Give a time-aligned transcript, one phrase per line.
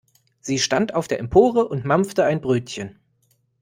[0.39, 2.97] Sie stand auf der Empore und mampfte ein Brötchen.